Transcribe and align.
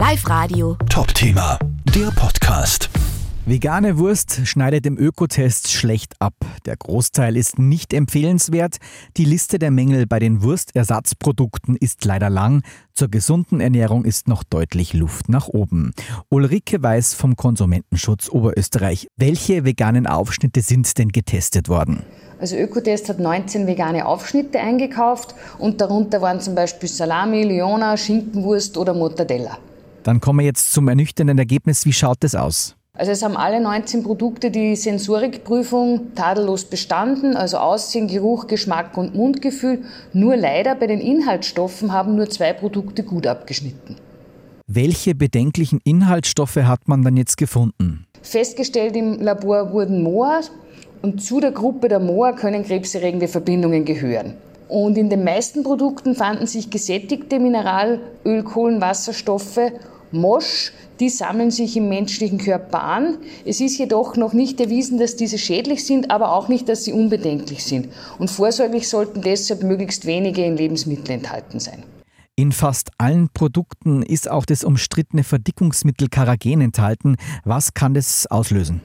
Live 0.00 0.30
Radio. 0.30 0.78
Top-Thema, 0.88 1.58
der 1.94 2.10
Podcast. 2.12 2.88
Vegane 3.44 3.98
Wurst 3.98 4.40
schneidet 4.46 4.86
im 4.86 4.96
Ökotest 4.96 5.70
schlecht 5.70 6.14
ab. 6.20 6.32
Der 6.64 6.74
Großteil 6.78 7.36
ist 7.36 7.58
nicht 7.58 7.92
empfehlenswert. 7.92 8.78
Die 9.18 9.26
Liste 9.26 9.58
der 9.58 9.70
Mängel 9.70 10.06
bei 10.06 10.18
den 10.18 10.42
Wurstersatzprodukten 10.42 11.76
ist 11.76 12.02
leider 12.06 12.30
lang. 12.30 12.62
Zur 12.94 13.08
gesunden 13.08 13.60
Ernährung 13.60 14.06
ist 14.06 14.26
noch 14.26 14.42
deutlich 14.42 14.94
Luft 14.94 15.28
nach 15.28 15.48
oben. 15.48 15.92
Ulrike 16.30 16.82
Weiß 16.82 17.12
vom 17.12 17.36
Konsumentenschutz 17.36 18.30
Oberösterreich. 18.30 19.06
Welche 19.18 19.66
veganen 19.66 20.06
Aufschnitte 20.06 20.62
sind 20.62 20.96
denn 20.96 21.10
getestet 21.10 21.68
worden? 21.68 22.04
Also 22.40 22.56
Ökotest 22.56 23.10
hat 23.10 23.18
19 23.18 23.66
vegane 23.66 24.06
Aufschnitte 24.06 24.60
eingekauft 24.60 25.34
und 25.58 25.82
darunter 25.82 26.22
waren 26.22 26.40
zum 26.40 26.54
Beispiel 26.54 26.88
Salami, 26.88 27.42
Liona, 27.42 27.98
Schinkenwurst 27.98 28.78
oder 28.78 28.94
Mortadella. 28.94 29.58
Dann 30.02 30.20
kommen 30.20 30.38
wir 30.40 30.46
jetzt 30.46 30.72
zum 30.72 30.88
ernüchternden 30.88 31.38
Ergebnis. 31.38 31.84
Wie 31.84 31.92
schaut 31.92 32.24
es 32.24 32.34
aus? 32.34 32.76
Also 32.94 33.12
es 33.12 33.22
haben 33.22 33.36
alle 33.36 33.60
19 33.60 34.02
Produkte 34.02 34.50
die 34.50 34.76
Sensorikprüfung 34.76 36.14
tadellos 36.14 36.64
bestanden, 36.64 37.36
also 37.36 37.56
Aussehen, 37.58 38.08
Geruch, 38.08 38.46
Geschmack 38.46 38.96
und 38.98 39.14
Mundgefühl. 39.14 39.84
Nur 40.12 40.36
leider 40.36 40.74
bei 40.74 40.86
den 40.86 41.00
Inhaltsstoffen 41.00 41.92
haben 41.92 42.16
nur 42.16 42.28
zwei 42.28 42.52
Produkte 42.52 43.02
gut 43.02 43.26
abgeschnitten. 43.26 43.96
Welche 44.66 45.14
bedenklichen 45.14 45.80
Inhaltsstoffe 45.84 46.56
hat 46.56 46.88
man 46.88 47.02
dann 47.02 47.16
jetzt 47.16 47.36
gefunden? 47.36 48.06
Festgestellt 48.22 48.96
im 48.96 49.18
Labor 49.18 49.72
wurden 49.72 50.02
Moa 50.02 50.40
und 51.02 51.22
zu 51.22 51.40
der 51.40 51.52
Gruppe 51.52 51.88
der 51.88 52.00
Moa 52.00 52.32
können 52.32 52.64
krebserregende 52.64 53.28
Verbindungen 53.28 53.84
gehören. 53.84 54.34
Und 54.70 54.96
in 54.96 55.10
den 55.10 55.24
meisten 55.24 55.64
Produkten 55.64 56.14
fanden 56.14 56.46
sich 56.46 56.70
gesättigte 56.70 57.40
Mineralöl, 57.40 58.44
Kohlenwasserstoffe, 58.44 59.58
Mosch, 60.12 60.72
die 61.00 61.08
sammeln 61.08 61.50
sich 61.50 61.76
im 61.76 61.88
menschlichen 61.88 62.38
Körper 62.38 62.84
an. 62.84 63.18
Es 63.44 63.60
ist 63.60 63.78
jedoch 63.78 64.16
noch 64.16 64.32
nicht 64.32 64.60
erwiesen, 64.60 65.00
dass 65.00 65.16
diese 65.16 65.38
schädlich 65.38 65.84
sind, 65.84 66.12
aber 66.12 66.32
auch 66.32 66.46
nicht, 66.46 66.68
dass 66.68 66.84
sie 66.84 66.92
unbedenklich 66.92 67.64
sind. 67.64 67.88
Und 68.20 68.30
vorsorglich 68.30 68.88
sollten 68.88 69.22
deshalb 69.22 69.64
möglichst 69.64 70.06
wenige 70.06 70.44
in 70.44 70.56
Lebensmitteln 70.56 71.18
enthalten 71.18 71.58
sein. 71.58 71.82
In 72.36 72.52
fast 72.52 72.90
allen 72.96 73.28
Produkten 73.28 74.04
ist 74.04 74.30
auch 74.30 74.44
das 74.44 74.62
umstrittene 74.62 75.24
Verdickungsmittel 75.24 76.08
Karagen 76.08 76.60
enthalten. 76.60 77.16
Was 77.44 77.74
kann 77.74 77.92
das 77.94 78.28
auslösen? 78.28 78.82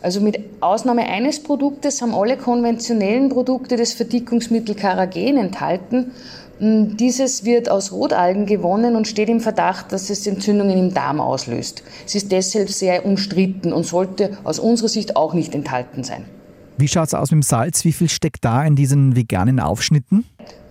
Also 0.00 0.20
mit 0.20 0.38
Ausnahme 0.60 1.06
eines 1.08 1.42
Produktes 1.42 2.02
haben 2.02 2.14
alle 2.14 2.36
konventionellen 2.36 3.28
Produkte 3.28 3.76
das 3.76 3.92
Verdickungsmittel 3.92 4.74
Karagen 4.74 5.36
enthalten. 5.36 6.12
Hm, 6.60 6.96
dieses 6.96 7.44
wird 7.44 7.68
aus 7.68 7.92
Rotalgen 7.92 8.46
gewonnen 8.46 8.96
und 8.96 9.08
steht 9.08 9.28
im 9.28 9.40
Verdacht, 9.40 9.92
dass 9.92 10.10
es 10.10 10.26
Entzündungen 10.26 10.78
im 10.78 10.94
Darm 10.94 11.20
auslöst. 11.20 11.82
Es 12.06 12.14
ist 12.14 12.32
deshalb 12.32 12.68
sehr 12.68 13.04
umstritten 13.06 13.72
und 13.72 13.84
sollte 13.84 14.38
aus 14.44 14.58
unserer 14.58 14.88
Sicht 14.88 15.16
auch 15.16 15.34
nicht 15.34 15.54
enthalten 15.54 16.04
sein. 16.04 16.24
Wie 16.76 16.86
schaut 16.86 17.08
es 17.08 17.14
aus 17.14 17.32
mit 17.32 17.38
dem 17.38 17.42
Salz? 17.42 17.84
Wie 17.84 17.92
viel 17.92 18.08
steckt 18.08 18.44
da 18.44 18.64
in 18.64 18.76
diesen 18.76 19.16
veganen 19.16 19.58
Aufschnitten? 19.58 20.24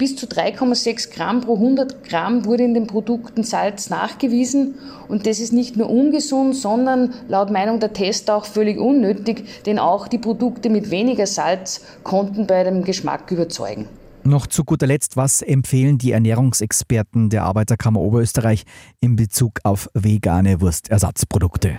Bis 0.00 0.16
zu 0.16 0.24
3,6 0.24 1.12
Gramm 1.12 1.42
pro 1.42 1.56
100 1.56 2.04
Gramm 2.04 2.46
wurde 2.46 2.62
in 2.64 2.72
den 2.72 2.86
Produkten 2.86 3.42
Salz 3.44 3.90
nachgewiesen. 3.90 4.76
Und 5.08 5.26
das 5.26 5.40
ist 5.40 5.52
nicht 5.52 5.76
nur 5.76 5.90
ungesund, 5.90 6.56
sondern 6.56 7.12
laut 7.28 7.50
Meinung 7.50 7.80
der 7.80 7.92
Tester 7.92 8.34
auch 8.34 8.46
völlig 8.46 8.78
unnötig, 8.78 9.62
denn 9.66 9.78
auch 9.78 10.08
die 10.08 10.16
Produkte 10.16 10.70
mit 10.70 10.90
weniger 10.90 11.26
Salz 11.26 11.82
konnten 12.02 12.46
bei 12.46 12.64
dem 12.64 12.82
Geschmack 12.82 13.30
überzeugen. 13.30 13.88
Noch 14.24 14.46
zu 14.46 14.64
guter 14.64 14.86
Letzt, 14.86 15.18
was 15.18 15.42
empfehlen 15.42 15.98
die 15.98 16.12
Ernährungsexperten 16.12 17.28
der 17.28 17.42
Arbeiterkammer 17.42 18.00
Oberösterreich 18.00 18.62
in 19.00 19.16
Bezug 19.16 19.58
auf 19.64 19.90
vegane 19.92 20.62
Wurstersatzprodukte? 20.62 21.78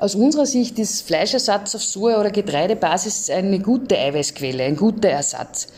Aus 0.00 0.14
unserer 0.14 0.46
Sicht 0.46 0.78
ist 0.78 1.06
Fleischersatz 1.06 1.74
auf 1.74 1.82
Soja- 1.82 2.18
oder 2.18 2.30
Getreidebasis 2.30 3.28
eine 3.28 3.58
gute 3.58 3.98
Eiweißquelle, 3.98 4.64
ein 4.64 4.74
guter 4.74 5.10
Ersatz. 5.10 5.68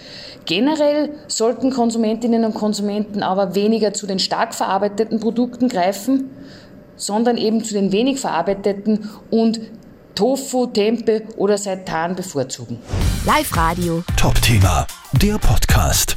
Generell 0.44 1.10
sollten 1.27 1.71
Konsumentinnen 1.72 2.44
und 2.44 2.55
Konsumenten 2.55 3.25
aber 3.25 3.56
weniger 3.56 3.93
zu 3.93 4.06
den 4.06 4.21
stark 4.21 4.55
verarbeiteten 4.55 5.19
Produkten 5.19 5.69
greifen, 5.69 6.31
sondern 6.94 7.37
eben 7.37 7.65
zu 7.65 7.75
den 7.75 7.91
wenig 7.91 8.21
verarbeiteten 8.21 9.10
und 9.33 9.60
Tofu, 10.15 10.66
Tempe 10.66 11.22
oder 11.37 11.59
Seitan 11.59 12.15
bevorzugen. 12.15 12.78
Live 13.27 13.56
Radio. 13.56 14.04
Top-Thema, 14.16 14.87
der 15.21 15.39
Podcast. 15.39 16.16